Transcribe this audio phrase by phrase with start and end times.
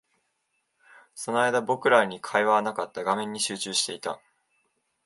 [1.13, 3.03] その間、僕らに会話はなかった。
[3.03, 4.19] 画面に集中していた。